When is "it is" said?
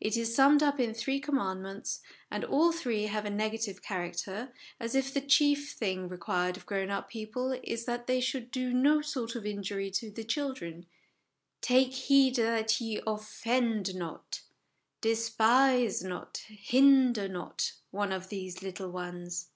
0.00-0.34